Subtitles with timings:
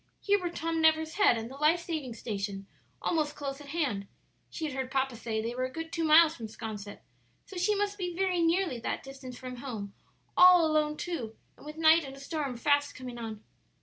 [0.19, 2.65] Here were Tom Never's Head and the life saving station
[3.03, 4.07] almost close at hand;
[4.49, 7.03] she had heard papa say they were a good two miles from 'Sconset,
[7.45, 9.93] so she must be very nearly that distance from home,
[10.35, 13.43] all alone too, and with night and a storm fast coming on.